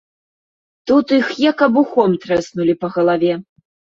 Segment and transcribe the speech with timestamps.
[0.91, 3.33] Тут іх як абухом трэснулі па галаве.